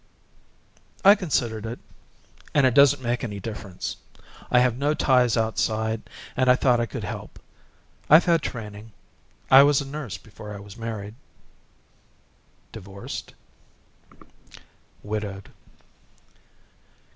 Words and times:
"I 1.05 1.13
considered 1.13 1.63
it," 1.67 1.77
she 1.77 1.77
said, 2.43 2.49
"and 2.55 2.65
it 2.65 2.73
doesn't 2.73 3.03
make 3.03 3.23
any 3.23 3.39
difference. 3.39 3.97
I 4.49 4.57
have 4.57 4.75
no 4.75 4.95
ties 4.95 5.37
outside 5.37 6.01
and 6.35 6.49
I 6.49 6.55
thought 6.55 6.79
I 6.79 6.87
could 6.87 7.03
help. 7.03 7.37
I've 8.09 8.25
had 8.25 8.41
training. 8.41 8.93
I 9.51 9.61
was 9.61 9.79
a 9.79 9.85
nurse 9.85 10.17
before 10.17 10.55
I 10.55 10.59
was 10.59 10.75
married." 10.75 11.13
"Divorced?" 12.71 13.35
"Widowed." 15.03 15.49